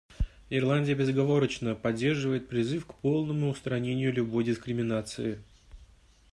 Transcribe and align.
Ирландия 0.49 0.95
безоговорочно 0.95 1.75
поддерживает 1.75 2.47
призыв 2.49 2.87
к 2.87 2.95
полному 2.95 3.51
устранению 3.51 4.11
любой 4.11 4.43
дискриминации. 4.43 5.43